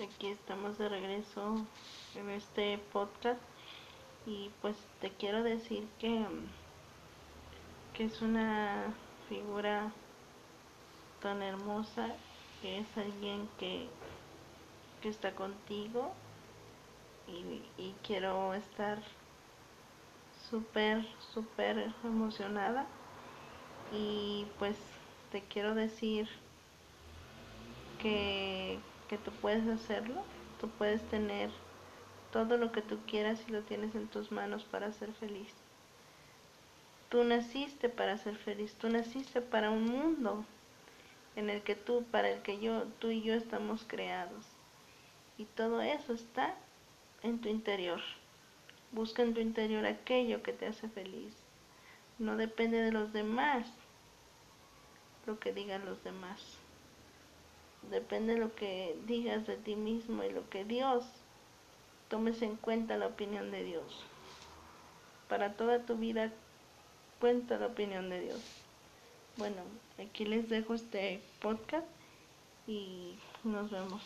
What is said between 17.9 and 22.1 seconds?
quiero estar súper, súper